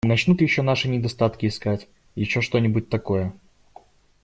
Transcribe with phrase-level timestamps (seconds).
[0.03, 3.33] Начнут еще наши недостатки искать, еще что-нибудь такое.